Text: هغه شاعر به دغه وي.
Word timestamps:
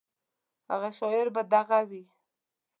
هغه 0.71 0.89
شاعر 0.99 1.27
به 1.35 1.41
دغه 1.53 1.79
وي. 1.89 2.03